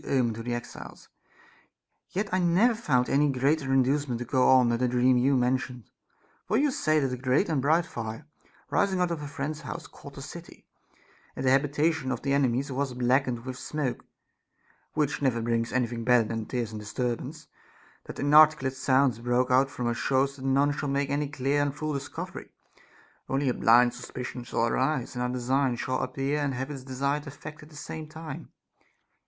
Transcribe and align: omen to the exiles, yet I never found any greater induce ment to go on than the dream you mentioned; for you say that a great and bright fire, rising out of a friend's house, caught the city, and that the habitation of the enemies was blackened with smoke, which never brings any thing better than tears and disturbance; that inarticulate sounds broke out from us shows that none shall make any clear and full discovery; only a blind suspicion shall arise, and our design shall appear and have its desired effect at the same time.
omen 0.07 0.33
to 0.33 0.41
the 0.41 0.55
exiles, 0.55 1.09
yet 2.09 2.27
I 2.33 2.39
never 2.39 2.73
found 2.73 3.07
any 3.07 3.29
greater 3.29 3.71
induce 3.71 4.07
ment 4.07 4.17
to 4.17 4.25
go 4.25 4.49
on 4.49 4.69
than 4.69 4.79
the 4.79 4.87
dream 4.87 5.15
you 5.15 5.37
mentioned; 5.37 5.91
for 6.47 6.57
you 6.57 6.71
say 6.71 6.99
that 6.99 7.13
a 7.13 7.17
great 7.17 7.47
and 7.49 7.61
bright 7.61 7.85
fire, 7.85 8.25
rising 8.71 8.99
out 8.99 9.11
of 9.11 9.21
a 9.21 9.27
friend's 9.27 9.61
house, 9.61 9.85
caught 9.85 10.15
the 10.15 10.23
city, 10.23 10.65
and 11.35 11.45
that 11.45 11.49
the 11.49 11.51
habitation 11.51 12.11
of 12.11 12.23
the 12.23 12.33
enemies 12.33 12.71
was 12.71 12.95
blackened 12.95 13.45
with 13.45 13.59
smoke, 13.59 14.03
which 14.93 15.21
never 15.21 15.39
brings 15.39 15.71
any 15.71 15.85
thing 15.85 16.03
better 16.03 16.27
than 16.27 16.47
tears 16.47 16.71
and 16.71 16.79
disturbance; 16.79 17.45
that 18.05 18.17
inarticulate 18.17 18.73
sounds 18.75 19.19
broke 19.19 19.51
out 19.51 19.69
from 19.69 19.85
us 19.85 19.97
shows 19.97 20.35
that 20.35 20.43
none 20.45 20.71
shall 20.71 20.89
make 20.89 21.11
any 21.11 21.27
clear 21.27 21.61
and 21.61 21.75
full 21.75 21.93
discovery; 21.93 22.49
only 23.29 23.49
a 23.49 23.53
blind 23.53 23.93
suspicion 23.93 24.43
shall 24.43 24.65
arise, 24.65 25.13
and 25.13 25.21
our 25.21 25.29
design 25.29 25.75
shall 25.75 26.01
appear 26.01 26.39
and 26.39 26.55
have 26.55 26.71
its 26.71 26.81
desired 26.81 27.27
effect 27.27 27.61
at 27.61 27.69
the 27.69 27.75
same 27.75 28.07
time. 28.09 28.51